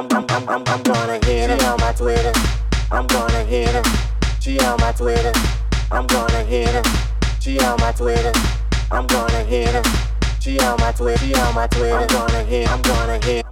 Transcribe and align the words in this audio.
I'm, 0.00 0.06
I'm, 0.12 0.24
I'm, 0.30 0.48
I'm, 0.48 0.64
I'm 0.66 0.82
gonna 0.82 1.26
hit 1.26 1.50
her 1.50 1.70
on 1.70 1.78
my 1.78 1.92
Twitter. 1.92 2.32
I'm 2.90 3.06
gonna 3.06 3.44
hit 3.44 3.68
her. 3.68 3.82
She 4.40 4.58
on 4.60 4.80
my 4.80 4.92
Twitter. 4.92 5.30
I'm 5.92 6.06
gonna 6.06 6.42
hit 6.42 6.68
her. 6.68 6.82
She 7.38 7.58
on 7.60 7.78
my 7.80 7.92
Twitter. 7.92 8.32
I'm 8.90 9.06
gonna 9.06 9.44
hit 9.44 9.68
her. 9.68 9.82
She 10.40 10.58
on 10.60 10.80
my 10.80 10.92
Twitter. 10.92 11.18
She 11.18 11.34
on 11.34 11.54
my 11.54 11.66
Twitter. 11.66 11.98
I'm 11.98 12.06
gonna 12.06 12.44
hit. 12.44 12.70
I'm 12.70 12.80
gonna 12.80 13.24
hit. 13.26 13.44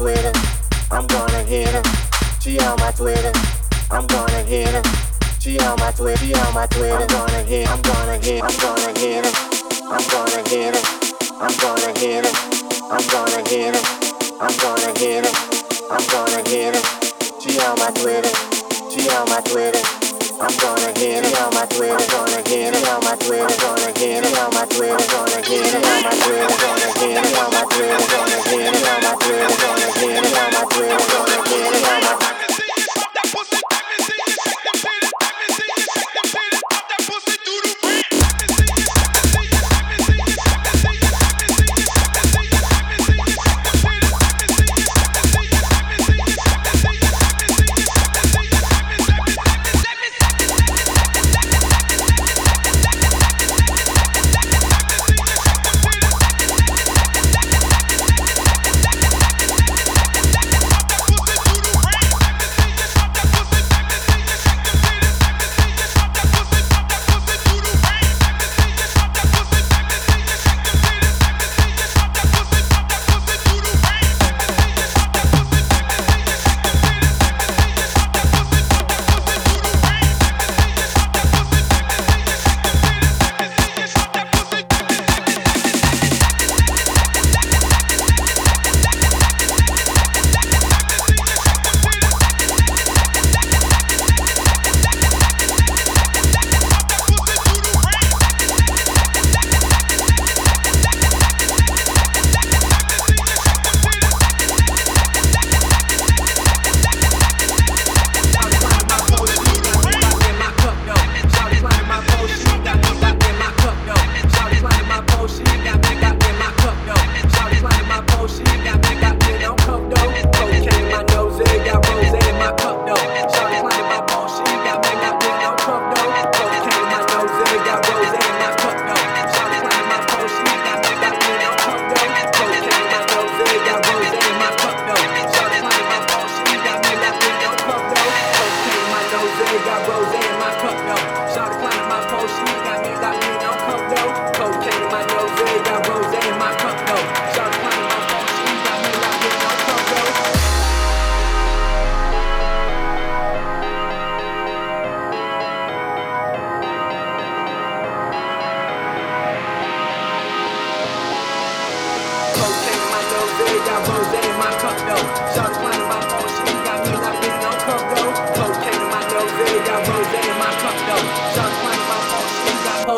Twitter. 0.00 0.59
I'm 0.92 1.06
gonna 1.06 1.44
hit 1.44 1.68
her. 1.68 1.82
She 2.40 2.58
on 2.58 2.76
my 2.80 2.90
Twitter. 2.90 3.32
I'm 3.92 4.06
gonna 4.08 4.42
hit 4.42 4.68
her. 4.68 4.82
She 5.38 5.58
on 5.60 5.78
my 5.78 5.92
Twitter. 5.92 6.18
She 6.18 6.34
on 6.34 6.52
my 6.52 6.66
Twitter. 6.66 6.96
I'm 6.96 7.06
gonna 7.06 7.42
hit. 7.44 7.70
I'm 7.70 7.80
gonna 7.82 8.18
hit. 8.18 8.42
I'm 8.42 8.58
gonna 8.58 8.98
hit 8.98 9.24
her. 9.24 9.32
I'm 9.88 10.08
gonna 10.10 10.48
hit 10.48 10.74
her. 10.74 10.82
I'm 11.40 11.56
gonna 11.58 11.98
hit 11.98 12.24
her. 12.26 12.32
I'm 12.90 13.06
gonna 13.08 13.48
hit 13.48 13.74
her. 13.76 13.82
I'm 14.40 14.56
gonna 14.58 14.98
hit 14.98 15.24
her. 15.26 15.32
I'm 15.90 16.06
gonna 16.10 16.48
hit 16.48 16.74
her. 16.74 17.40
She 17.40 17.60
on 17.60 17.78
my 17.78 17.90
Twitter. 17.92 18.34
She 18.90 19.08
on 19.10 19.28
my 19.28 19.40
Twitter. 19.42 19.99
I'm 20.42 20.56
gonna 20.56 20.98
hit 20.98 21.22
it 21.22 21.38
on 21.38 21.52
my 21.52 21.66
Twitter, 21.66 22.00
gonna 22.10 22.40
hit 22.48 22.72
it 22.72 22.88
on 22.88 23.04
my 23.04 23.14
Twitter, 23.16 23.46
gonna 23.60 23.92
hit 23.92 24.24
it 24.24 24.38
on 24.38 24.54
my 24.54 24.64
Twitter, 24.64 24.96
gonna 25.12 25.36
hit 25.44 25.68
it 25.68 25.84
on 25.84 26.02
my 26.02 26.16
Twitter, 26.16 26.56
gonna 26.56 26.88
hit 26.96 27.20
it 27.20 27.36
on 27.36 27.52
my 27.52 27.60
Twitter, 27.68 28.00
gonna 28.08 28.40
hit 28.48 28.72
it 28.72 28.88
on 28.88 29.02
my 29.04 29.14
Twitter, 29.20 29.52
gonna 29.60 29.92
get 30.00 30.24
it 30.24 30.38
on 30.40 30.52
my 30.54 30.64
Twitter, 30.64 30.96
gonna 31.12 31.44
hit 31.44 31.74
it 31.74 31.84
on 31.84 32.00
my 32.00 32.14
Twitter. 32.16 32.29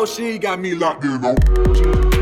she 0.05 0.37
got 0.37 0.59
me 0.59 0.75
locked 0.75 1.03
in. 1.03 1.21
though. 1.21 2.12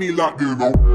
me 0.00 0.10
locked 0.10 0.40
in, 0.40 0.58
though. 0.58 0.89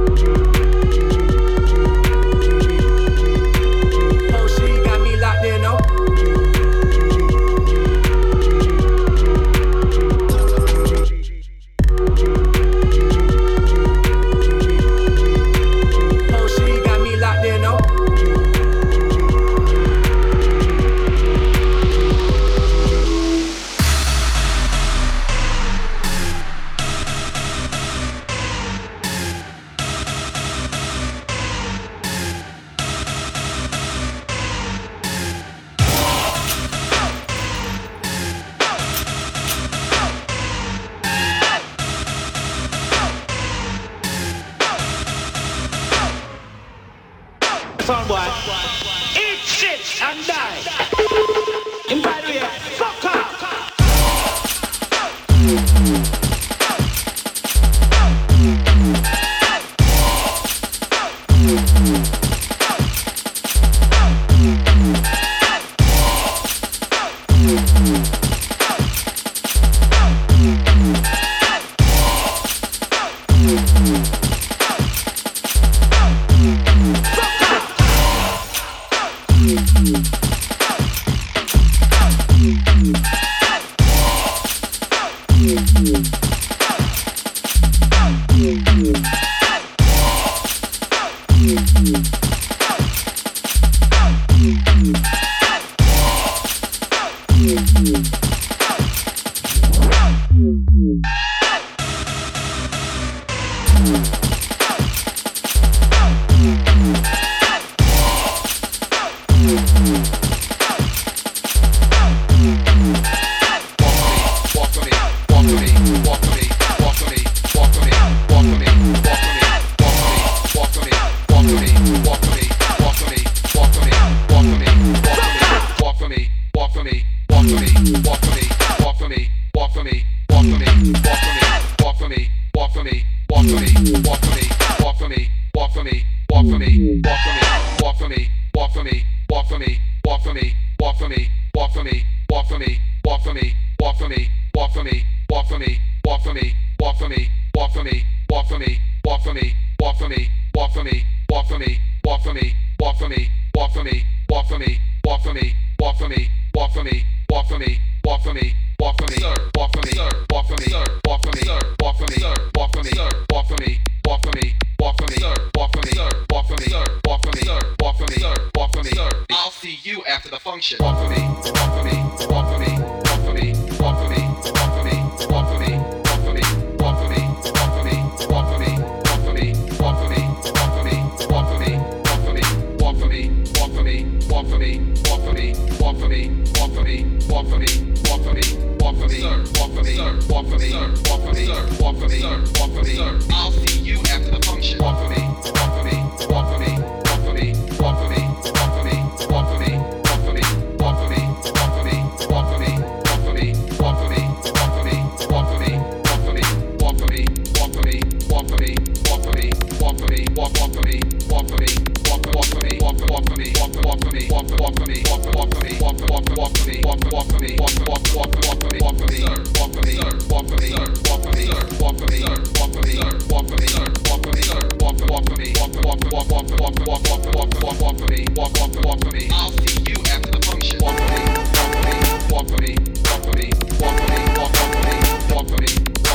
walk 208.35 208.49
for 208.49 208.57
me, 208.59 208.75
walk 209.07 209.23
for 209.23 209.31
me, 209.31 209.51
walk 209.79 209.95
for 209.95 210.07
me, 210.11 210.25
walk 210.35 210.59
walk 210.59 210.75
for 210.75 210.83
me, 210.83 210.99
walk 211.31 211.47
for 211.47 211.55
me, 211.55 211.71
walk 212.11 212.25
walk 212.35 212.45
for 212.51 212.59
me, 212.59 212.79
walk 212.83 212.99
walk 213.07 213.23
for 213.23 213.37
me, 213.39 213.47
walk 213.55 213.79
walk 213.87 214.03
for 214.03 214.11
me, 214.11 214.27
walk 214.29 214.51
walk 214.59 214.75
for 214.75 214.85
me, 214.85 214.99
walk 215.07 215.23
walk 215.31 215.47
for 215.47 215.63
me, 215.63 215.79
walk 215.79 216.01
walk 216.09 216.29
walk 216.35 216.51
for 216.57 216.67
me, 216.67 216.81
walk 216.83 217.05
walk 217.15 217.27
for 217.31 217.39
me, 217.39 217.55
walk 217.55 217.75
walk 217.87 218.03
walk 218.15 218.35
walk 218.43 218.59
for 218.59 218.71
me, 218.71 218.79
walk 218.83 218.97
for 218.97 219.07
me, 219.07 219.23
walk 219.55 219.71
for 219.71 219.83
me, 219.85 219.95
walk 220.27 220.45
for 220.45 220.59
me, 220.59 220.75
walk 221.07 221.23
for 221.23 221.31
me, 221.31 221.47
walk 221.79 221.95
for 221.95 222.11
me, 222.11 222.19
walk 222.25 222.65
for 222.65 222.83
me, 222.83 222.99
walk 223.31 223.47
for 223.47 223.55
me, 223.55 223.79
walk 223.87 224.19
for 224.19 224.31
me, 224.35 224.43
walk 224.83 224.99
walk 225.07 225.23
for 225.25 225.37
me, 225.39 225.47
walk 225.55 225.73
walk 225.79 226.01
walk 226.11 226.27
walk 226.27 226.49
walk 226.59 226.75
walk 226.75 227.07
walk 227.07 227.35
walk 227.35 227.51
walk 227.63 227.79
walk 227.79 227.97
for 227.99 228.07
me, 228.11 228.19
walk 228.35 228.51
walk 228.59 228.75
walk 228.83 228.99
for 228.99 229.11
me. 229.15 229.29
I'll 229.31 229.51
see 229.63 229.79
you 229.87 229.95
after 230.11 230.31
the 230.35 230.39
function. 230.43 230.79
Walk 230.83 230.97
for 230.99 231.07
me, 231.07 231.23
walk 231.55 231.67
for 231.71 231.81
me, 231.87 231.95
walk 232.31 232.47
for 232.51 232.59
me, 232.59 232.73
walk 233.07 233.23
for 233.23 233.31
me, 233.31 233.47
walk 233.79 233.95
for 233.95 234.07
me, 234.11 234.19
walk 234.35 234.51
for 234.51 234.81
me, 234.83 234.95
walk 235.31 235.47
for 235.47 235.61
me. 235.61 236.14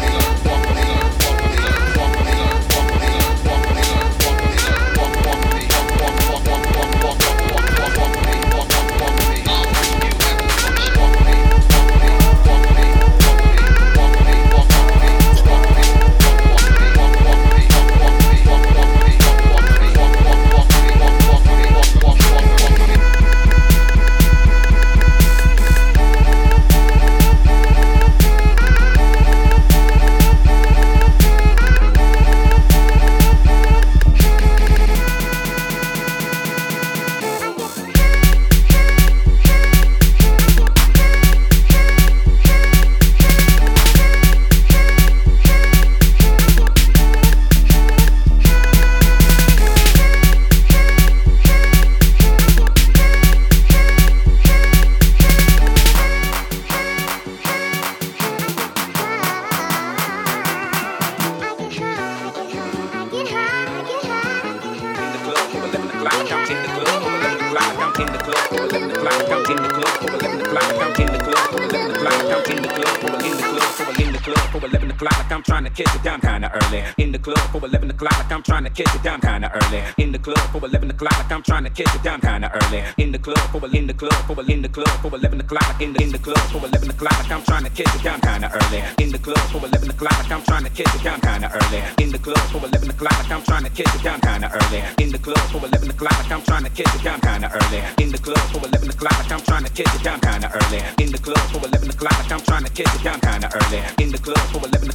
o'clock 75.01 75.17
like 75.17 75.31
I'm 75.31 75.43
trying 75.43 75.63
to 75.63 75.69
catch 75.71 75.95
a 75.95 76.03
dime 76.03 76.21
kinda 76.21 76.51
early. 76.53 76.83
In 76.97 77.11
the 77.11 77.19
club 77.19 77.39
for 77.51 77.65
11 77.65 77.89
o'clock 77.89 78.17
like 78.19 78.31
I'm 78.31 78.43
trying 78.43 78.63
to 78.63 78.69
catch 78.69 78.95
a 78.95 78.99
dime 78.99 79.21
kinda 79.21 79.51
early. 79.53 79.81
In 79.97 80.11
the 80.11 80.19
club 80.19 80.37
for 80.51 80.63
11 80.63 80.89
o'clock 80.91 81.17
like 81.17 81.31
I'm 81.31 81.43
trying 81.43 81.63
to 81.63 81.69
catch 81.69 81.95
a 81.95 81.99
dime 82.03 82.21
kinda 82.21 82.51
early. 82.61 82.83
In 82.97 83.11
the 83.11 83.19
club 83.19 83.39
for 83.51 83.65
in 83.75 83.87
the 83.87 83.93
club 83.93 84.13
for 84.27 84.41
in 84.47 84.61
the 84.61 84.69
club 84.69 84.95
for 85.01 85.15
11 85.15 85.39
o'clock 85.39 85.67
like 85.69 85.81
in 85.81 85.93
the 85.93 86.03
in 86.03 86.11
the 86.11 86.19
club 86.19 86.37
for 86.51 86.65
11 86.65 86.89
o'clock 86.89 87.17
like 87.19 87.31
I'm 87.31 87.43
trying 87.43 87.63
to 87.63 87.69
catch 87.71 87.95
a 87.95 88.03
dime 88.03 88.21
kinda 88.21 88.51
early. 88.53 88.83
In 89.03 89.11
the 89.11 89.17
club 89.17 89.45
for 89.51 89.65
11 89.65 89.89
o'clock 89.89 90.11
like 90.21 90.31
I'm 90.31 90.43
trying 90.43 90.63
to 90.63 90.69
catch 90.69 90.95
a 90.95 91.03
dime 91.03 91.21
kinda 91.21 91.49
early. 91.49 91.81
In 92.03 92.11
the 92.11 92.19
club 92.19 92.45
for 92.51 92.59
11 92.65 92.89
o'clock 92.89 93.17
like 93.17 93.31
I'm 93.31 93.43
trying 93.43 93.63
to 93.63 93.69
catch 93.69 93.95
a 93.95 94.03
dime 94.03 94.21
kinda 94.21 94.47
early. 94.53 94.81
In 95.01 95.09
the 95.11 95.17
club 95.17 95.45
for 95.51 95.65
11 95.65 95.89
o'clock 95.89 96.17
like 96.21 96.31
I'm 96.31 96.43
trying 96.43 96.63
to 96.63 96.69
catch 96.69 96.95
a 96.95 97.03
dime 97.03 97.21
kinda 97.21 97.49
early. 97.57 97.81
In 97.97 98.11
the 98.11 98.17
club 98.17 98.45
for 98.51 98.59
11 98.65 98.89
o'clock 98.89 99.17
like 99.17 99.31
I'm 99.31 99.41
trying 99.41 99.63
to 99.65 99.71
catch 99.71 99.95
a 99.95 100.03
dime 100.03 100.21
kinda 100.21 100.47
early. 100.53 100.81
In 101.03 101.11
the 101.11 101.17
club 101.17 101.45
for 101.51 101.65
11 101.65 101.89
o'clock 101.89 102.17
like 102.21 102.31
I'm 102.31 102.41
trying 102.41 102.63
to 102.65 102.71
catch 102.71 102.95
a 102.95 103.03
dime 103.03 103.19
kinda 103.19 103.49
early. 103.57 103.81
In 104.03 104.11
the 104.11 104.17
club 104.17 104.45
for 104.51 104.61
11 104.67 104.90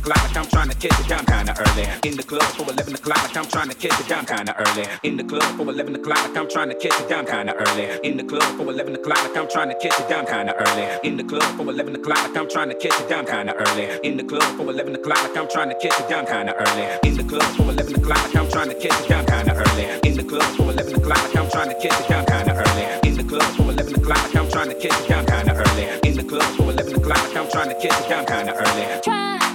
it 1.06 1.08
down 1.08 1.24
kinda 1.26 1.54
early. 1.58 1.86
In 2.02 2.16
the 2.16 2.22
club 2.22 2.42
for 2.42 2.70
11 2.70 2.94
o'clock 2.94 3.22
like 3.22 3.36
I'm 3.36 3.46
trying 3.46 3.68
to 3.68 3.74
catch 3.74 4.00
it 4.00 4.08
down 4.08 4.26
kinda 4.26 4.54
early. 4.58 4.86
In 5.02 5.16
the 5.16 5.24
club 5.24 5.42
for 5.56 5.62
11 5.62 5.94
o'clock 5.94 6.22
like 6.22 6.36
I'm 6.36 6.48
trying 6.48 6.68
to 6.68 6.74
catch 6.74 7.00
it 7.00 7.08
down 7.08 7.26
kinda 7.26 7.54
early. 7.54 7.86
In 8.02 8.16
the 8.16 8.24
club 8.24 8.42
for 8.56 8.68
11 8.68 8.94
o'clock 8.94 9.22
like 9.22 9.36
I'm 9.36 9.48
trying 9.48 9.68
to 9.68 9.74
catch 9.74 10.00
it 10.00 10.08
down 10.08 10.26
kinda 10.26 10.54
early. 10.54 10.86
In 11.02 11.16
the 11.16 11.24
club 11.24 11.42
for 11.56 11.62
11 11.62 11.94
o'clock 11.94 12.22
like 12.22 12.36
I'm 12.36 12.48
trying 12.48 12.68
to 12.70 12.74
catch 12.74 13.00
it 13.00 13.08
down 13.08 13.26
kinda 13.26 13.54
early. 13.54 13.84
In 14.02 14.16
the 14.16 14.24
club 14.24 14.42
for 14.56 14.68
11 14.68 14.94
o'clock 14.94 15.22
like 15.22 15.36
I'm 15.36 15.48
trying 15.48 15.68
to 15.70 15.74
catch 15.76 16.00
it 16.00 16.08
down 16.08 16.26
kinda 16.26 16.54
early. 16.54 16.88
In 17.02 17.16
the 17.16 17.24
club 17.24 17.56
for 17.56 17.70
11 17.70 17.94
o'clock 17.94 18.22
like 18.24 18.36
I'm 18.36 18.50
trying 18.50 18.68
to 18.68 18.74
catch 18.74 19.00
it 19.00 19.08
down 19.08 19.26
kinda 19.26 19.54
early. 19.54 19.88
In 20.04 20.16
the 20.16 20.24
club 20.24 20.42
for 20.56 20.70
11 20.70 20.94
o'clock 20.96 21.22
like 21.24 21.36
I'm 21.36 21.50
trying 21.50 21.68
to 21.70 21.74
catch 21.80 22.00
it 22.00 22.08
down 22.08 22.26
kinda 22.26 22.52
early. 22.54 23.08
In 23.08 23.14
the 23.16 23.24
club 23.24 23.42
for 23.56 23.70
11 23.70 23.94
o'clock 23.94 24.18
like 24.24 24.36
I'm 24.36 24.50
trying 24.50 24.68
to 24.68 24.74
catch 24.74 25.00
it 25.00 25.08
down 25.08 25.26
kinda 25.26 25.52
early. 25.54 25.84
In 26.08 26.16
the 26.16 26.24
club 26.24 26.42
for 26.56 26.70
11 26.70 26.94
o'clock 26.96 27.22
like 27.22 27.36
I'm 27.36 27.50
trying 27.50 27.68
to 27.68 27.74
catch 27.74 28.00
it 28.00 28.08
down 28.08 28.26
kinda 28.26 28.52
early. 28.54 29.45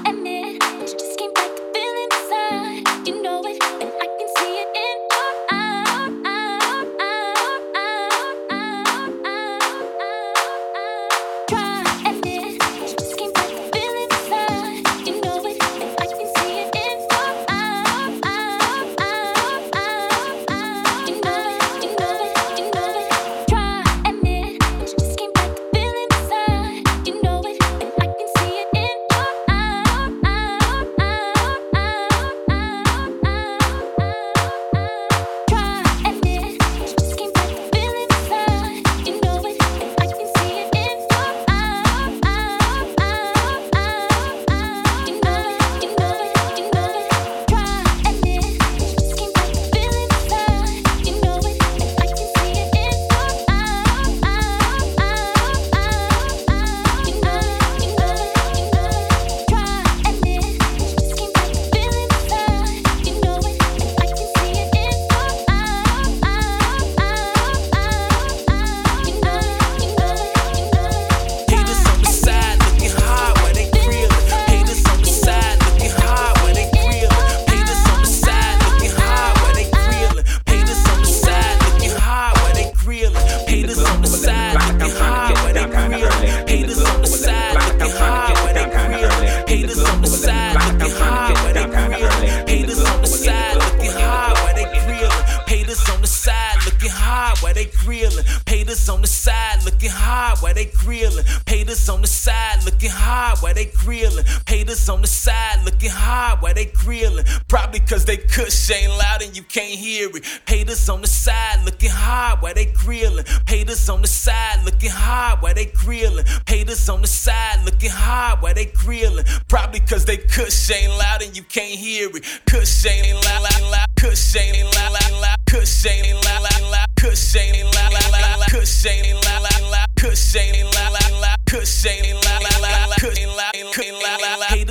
Probably 107.47 107.79
cause 107.79 108.05
they 108.05 108.17
kush 108.17 108.71
ain't 108.71 108.91
loud 108.91 109.21
and 109.21 109.35
you 109.35 109.43
can't 109.43 109.77
hear 109.79 110.09
it. 110.15 110.25
Haters 110.47 110.89
on 110.89 111.01
the 111.01 111.07
side 111.07 111.63
looking 111.65 111.89
hard 111.89 112.41
while 112.41 112.53
they 112.53 112.67
grillin'. 112.67 113.27
Haters 113.49 113.89
on 113.89 114.01
the 114.01 114.07
side 114.07 114.63
looking 114.65 114.89
hard 114.89 115.41
while 115.41 115.53
they 115.53 115.65
grillin'. 115.65 116.25
Haters 116.47 116.89
on 116.89 117.01
the 117.01 117.07
side 117.07 117.63
looking 117.65 117.89
hard 117.89 118.41
while 118.41 118.53
they 118.53 118.65
grillin'. 118.65 119.25
Probably 119.47 119.79
cause 119.79 120.05
they 120.05 120.17
kush 120.17 120.71
ain't 120.71 120.91
loud 120.97 121.21
and 121.21 121.35
you 121.35 121.43
can't 121.43 121.79
hear 121.79 122.09
it. 122.15 122.23
Kush 122.45 122.85
ain't 122.85 123.15
loud, 123.25 123.43
loud, 123.43 123.71
loud. 123.71 123.87
Kush 123.97 124.35
ain't 124.35 124.63
loud, 124.75 124.93
loud, 124.93 125.21
loud. 125.21 125.37
Kush 125.47 125.85
ain't 125.85 126.25
loud, 126.25 126.41
loud, 126.43 126.71
loud. 126.71 126.87
Kush 126.97 127.35
ain't 127.35 127.63
loud, 127.75 127.93
loud, 127.93 128.11
loud. 128.21 128.47
Kush 128.49 128.85
ain't 128.85 129.25
loud, 129.25 129.43
loud, 129.43 129.71
loud. 129.71 129.87
Kush 129.97 130.35
ain't 130.35 130.73
loud, 130.73 130.93
loud, 130.93 131.21
loud. 131.21 131.37
Kush 131.45 131.85
ain't 131.85 132.25
loud, 132.25 132.43
loud, 132.43 132.61
loud. 132.61 132.97
Kush 132.99 133.17
ain't 133.19 133.35
loud, 133.35 133.50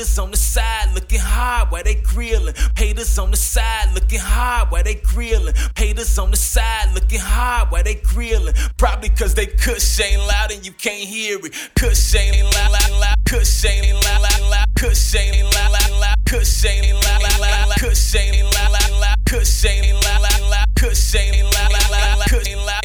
Haters 0.00 0.18
on 0.18 0.30
the 0.30 0.36
side 0.38 0.94
looking 0.94 1.20
hard 1.20 1.70
while 1.70 1.82
they 1.82 1.96
grillin'. 1.96 2.56
Haters 2.78 3.18
on 3.18 3.30
the 3.30 3.36
side 3.36 3.92
looking 3.92 4.18
hard 4.18 4.70
while 4.70 4.82
they 4.82 4.94
grillin'. 4.94 5.54
Haters 5.76 6.18
on 6.18 6.30
the 6.30 6.38
side 6.38 6.94
looking 6.94 7.20
hard 7.20 7.70
while 7.70 7.82
they 7.82 7.96
grillin'. 7.96 8.56
Probably 8.78 9.10
cause 9.10 9.34
they 9.34 9.44
kush 9.44 10.00
ain't 10.00 10.26
loud 10.26 10.52
and 10.52 10.64
you 10.64 10.72
can't 10.72 11.06
hear 11.06 11.36
it. 11.44 11.52
Kush 11.76 12.14
ain't 12.14 12.42
loud, 12.42 12.72
loud, 12.72 12.92
loud. 12.98 13.16
Kush 13.28 13.62
ain't 13.66 13.92
loud, 13.92 14.22
loud, 14.22 14.50
loud. 14.50 14.66
Kush 14.74 15.14
ain't 15.16 15.44
loud, 15.44 15.70
loud, 15.70 16.00
loud. 16.00 16.16
Kush 16.24 16.64
ain't 16.64 16.96
loud, 17.04 17.20
loud, 17.20 17.42
loud. 17.44 17.76
Kush 17.76 18.14
ain't 18.14 18.54
loud, 18.54 18.72
loud, 18.72 19.00
loud. 19.02 19.16
Kush 19.28 19.64
ain't 19.66 19.92
loud, 20.02 20.22
loud, 20.22 20.50
loud. 20.50 20.66
Kush 20.78 21.14
ain't 21.14 21.44
loud, 21.44 21.72
loud, 21.76 21.90
loud. 21.92 22.26
Kush 22.30 22.48
ain't 22.48 22.64
loud, 22.64 22.79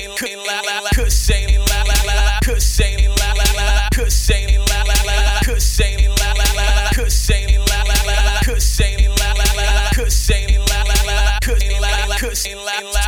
ain't 12.47 12.63
loud, 12.63 13.04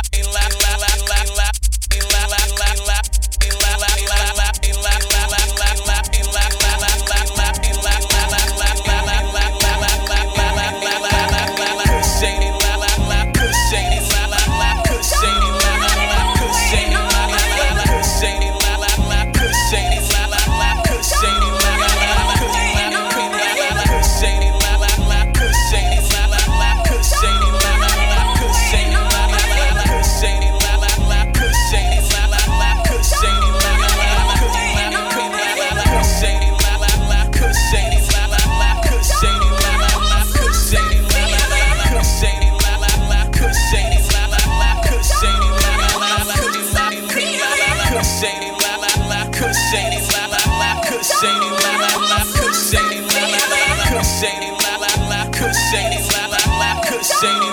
Zany 57.20 57.47